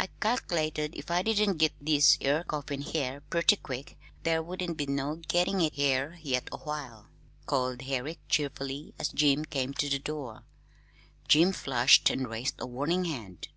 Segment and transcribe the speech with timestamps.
[0.00, 4.86] "I calc'lated if I didn't git this 'ere coffin here purty quick there wouldn't be
[4.86, 7.10] no gettin' it here yet awhile,"
[7.44, 10.44] called Herrick cheerfully, as Jim came to the door.
[11.28, 13.48] Jim flushed and raised a warning hand.